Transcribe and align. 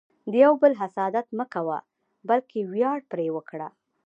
د 0.31 0.33
یو 0.43 0.53
بل 0.61 0.73
حسادت 0.81 1.27
مه 1.37 1.45
کوه، 1.53 1.77
بلکې 2.29 2.59
ویاړ 2.71 2.99
پرې 3.11 3.27
وکړه. 3.35 3.67